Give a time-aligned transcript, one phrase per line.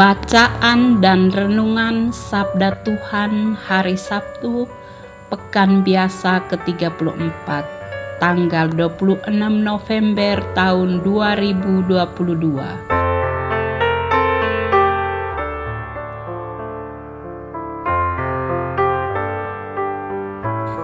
[0.00, 4.64] Bacaan dan renungan Sabda Tuhan hari Sabtu
[5.28, 7.48] Pekan Biasa ke-34
[8.16, 9.28] tanggal 26
[9.60, 11.92] November tahun 2022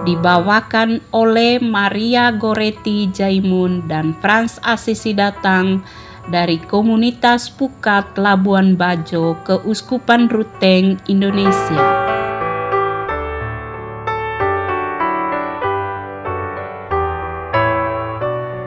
[0.05, 5.81] dibawakan oleh Maria Goretti Jaimun dan Franz Assisi datang
[6.27, 12.07] dari komunitas Pukat Labuan Bajo Keuskupan Ruteng, Indonesia.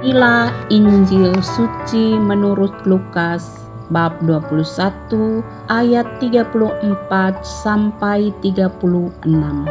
[0.00, 6.82] Inilah Injil suci menurut Lukas bab 21 ayat 34
[7.44, 9.70] sampai 36.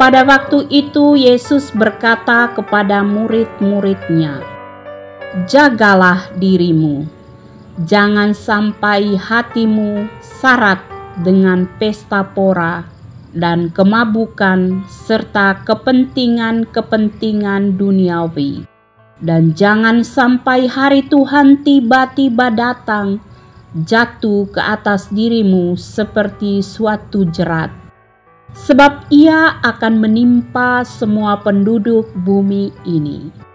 [0.00, 4.40] Pada waktu itu Yesus berkata kepada murid-muridnya,
[5.46, 7.06] jagalah dirimu.
[7.86, 10.82] Jangan sampai hatimu syarat
[11.22, 12.82] dengan pesta pora
[13.30, 18.66] dan kemabukan serta kepentingan-kepentingan duniawi.
[19.20, 23.22] Dan jangan sampai hari Tuhan tiba-tiba datang
[23.86, 27.70] jatuh ke atas dirimu seperti suatu jerat.
[28.50, 33.49] Sebab ia akan menimpa semua penduduk bumi ini.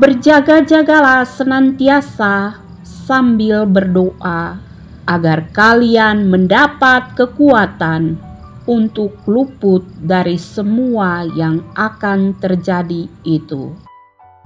[0.00, 4.56] Berjaga-jagalah senantiasa sambil berdoa
[5.04, 8.16] agar kalian mendapat kekuatan
[8.64, 13.74] untuk luput dari semua yang akan terjadi itu,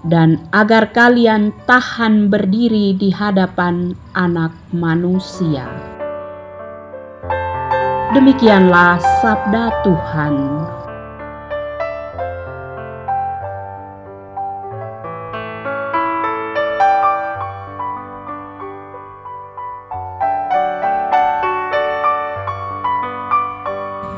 [0.03, 5.69] dan agar kalian tahan berdiri di hadapan Anak Manusia.
[8.16, 10.34] Demikianlah sabda Tuhan.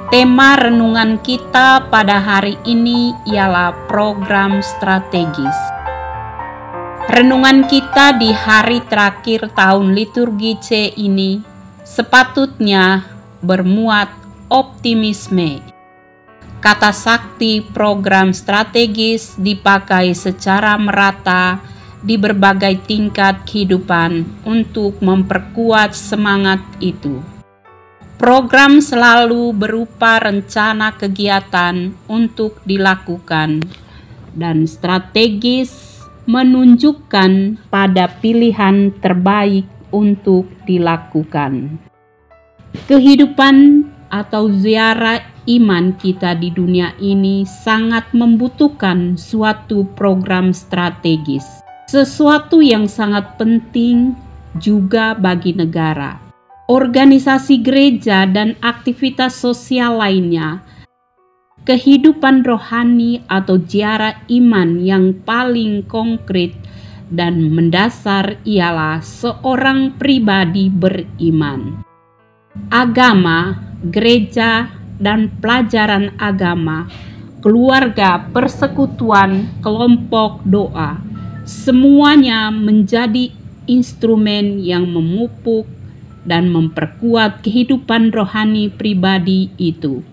[0.09, 5.53] Tema renungan kita pada hari ini ialah program strategis.
[7.13, 11.45] Renungan kita di hari terakhir tahun liturgi C ini
[11.85, 13.05] sepatutnya
[13.45, 14.09] bermuat
[14.49, 15.61] optimisme.
[16.65, 21.61] Kata sakti program strategis dipakai secara merata
[22.01, 27.38] di berbagai tingkat kehidupan untuk memperkuat semangat itu.
[28.19, 33.63] Program selalu berupa rencana kegiatan untuk dilakukan
[34.35, 41.79] dan strategis menunjukkan pada pilihan terbaik untuk dilakukan.
[42.91, 51.47] Kehidupan atau ziarah iman kita di dunia ini sangat membutuhkan suatu program strategis,
[51.87, 54.19] sesuatu yang sangat penting
[54.59, 56.28] juga bagi negara
[56.69, 60.61] organisasi gereja, dan aktivitas sosial lainnya,
[61.65, 66.53] kehidupan rohani atau jiara iman yang paling konkret
[67.09, 71.81] dan mendasar ialah seorang pribadi beriman.
[72.69, 73.57] Agama,
[73.89, 74.69] gereja,
[75.01, 76.85] dan pelajaran agama,
[77.41, 81.01] keluarga, persekutuan, kelompok doa,
[81.49, 83.33] semuanya menjadi
[83.65, 85.78] instrumen yang memupuk
[86.29, 90.05] dan memperkuat kehidupan rohani pribadi itu,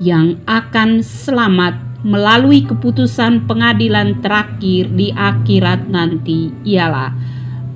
[0.00, 7.12] yang akan selamat melalui keputusan pengadilan terakhir di akhirat nanti ialah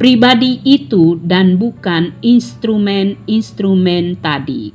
[0.01, 4.73] pribadi itu dan bukan instrumen-instrumen tadi.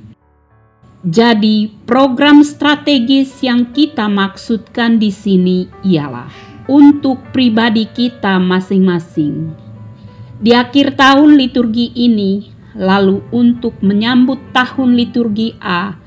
[1.00, 6.28] Jadi, program strategis yang kita maksudkan di sini ialah
[6.68, 9.56] untuk pribadi kita masing-masing.
[10.44, 15.98] Di akhir tahun liturgi ini, lalu untuk menyambut tahun liturgi A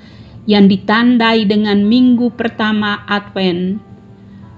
[0.47, 3.79] yang ditandai dengan minggu pertama Advent,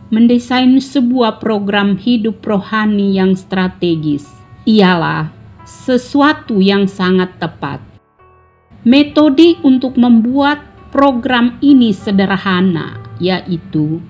[0.09, 4.25] mendesain sebuah program hidup rohani yang strategis
[4.65, 5.29] ialah
[5.65, 7.81] sesuatu yang sangat tepat.
[8.85, 10.61] Metode untuk membuat
[10.93, 14.00] program ini sederhana, yaitu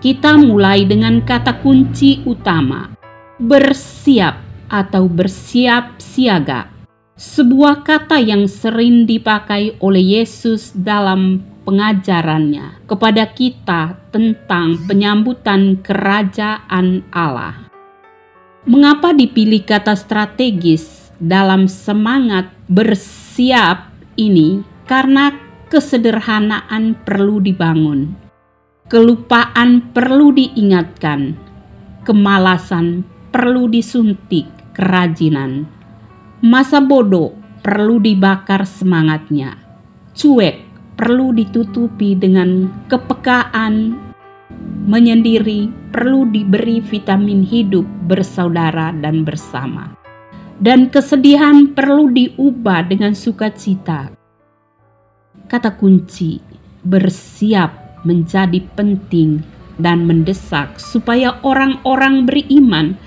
[0.00, 2.90] kita mulai dengan kata kunci utama,
[3.36, 4.40] bersiap
[4.70, 6.69] atau bersiap siaga.
[7.20, 17.68] Sebuah kata yang sering dipakai oleh Yesus dalam pengajarannya kepada kita tentang penyambutan kerajaan Allah.
[18.64, 24.64] Mengapa dipilih kata strategis dalam semangat bersiap ini?
[24.88, 25.36] Karena
[25.68, 28.16] kesederhanaan perlu dibangun,
[28.88, 31.36] kelupaan perlu diingatkan,
[32.08, 35.68] kemalasan perlu disuntik kerajinan,
[36.40, 39.60] masa bodoh perlu dibakar semangatnya,
[40.16, 40.64] cuek
[40.96, 43.96] perlu ditutupi dengan kepekaan
[44.88, 49.96] menyendiri perlu diberi vitamin hidup bersaudara dan bersama.
[50.60, 54.12] Dan kesedihan perlu diubah dengan sukacita.
[55.48, 56.36] Kata kunci
[56.84, 59.40] bersiap menjadi penting
[59.80, 63.00] dan mendesak supaya orang-orang beriman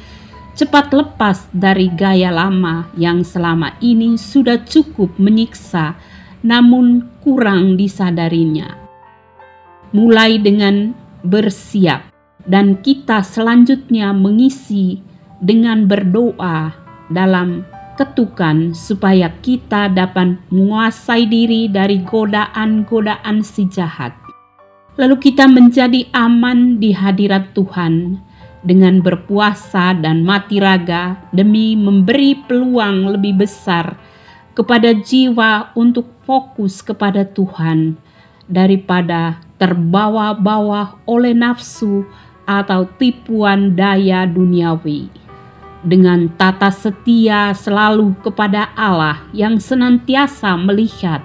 [0.53, 5.97] cepat lepas dari gaya lama yang selama ini sudah cukup menyiksa
[6.43, 8.75] namun kurang disadarinya.
[9.95, 10.91] Mulai dengan
[11.23, 12.11] bersiap,
[12.43, 14.99] dan kita selanjutnya mengisi
[15.39, 16.75] dengan berdoa
[17.07, 17.63] dalam
[17.95, 24.11] ketukan supaya kita dapat menguasai diri dari godaan-godaan si jahat.
[24.97, 28.21] Lalu kita menjadi aman di hadirat Tuhan
[28.63, 33.99] dengan berpuasa dan mati raga demi memberi peluang lebih besar
[34.55, 37.99] kepada jiwa untuk fokus kepada Tuhan
[38.47, 42.07] daripada terbawa-bawa oleh nafsu
[42.47, 45.11] atau tipuan daya duniawi.
[45.83, 51.19] Dengan tata setia selalu kepada Allah yang senantiasa melihat,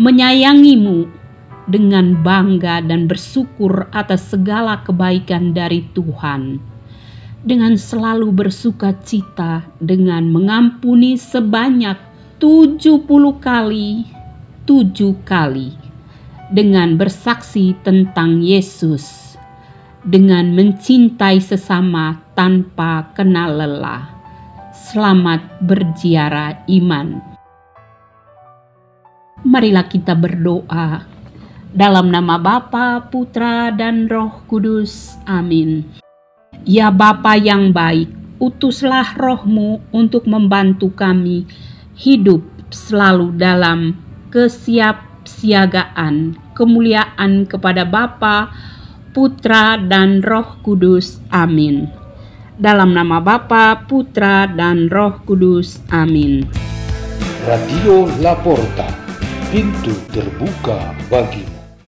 [0.00, 1.12] menyayangimu
[1.66, 6.58] dengan bangga dan bersyukur atas segala kebaikan dari Tuhan.
[7.42, 11.98] Dengan selalu bersuka cita dengan mengampuni sebanyak
[12.38, 13.02] 70
[13.42, 14.06] kali,
[14.62, 15.74] tujuh kali
[16.50, 19.34] dengan bersaksi tentang Yesus,
[20.06, 24.06] dengan mencintai sesama tanpa kenal lelah.
[24.70, 27.22] Selamat berziarah iman.
[29.42, 31.11] Marilah kita berdoa
[31.72, 35.16] dalam nama Bapa, Putra, dan Roh Kudus.
[35.24, 35.84] Amin.
[36.62, 38.08] Ya Bapa yang baik,
[38.38, 41.46] utuslah rohmu untuk membantu kami
[41.96, 43.96] hidup selalu dalam
[44.32, 48.52] kesiapsiagaan kemuliaan kepada Bapa,
[49.12, 51.20] Putra, dan Roh Kudus.
[51.28, 51.88] Amin.
[52.56, 55.80] Dalam nama Bapa, Putra, dan Roh Kudus.
[55.92, 56.46] Amin.
[57.42, 58.86] Radio Laporta,
[59.50, 61.51] pintu terbuka bagimu.